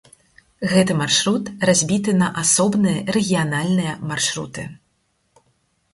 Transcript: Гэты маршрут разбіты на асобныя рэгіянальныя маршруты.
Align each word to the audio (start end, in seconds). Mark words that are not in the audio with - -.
Гэты 0.71 0.93
маршрут 1.01 1.51
разбіты 1.71 2.11
на 2.23 2.27
асобныя 2.43 3.05
рэгіянальныя 3.19 3.93
маршруты. 4.13 4.69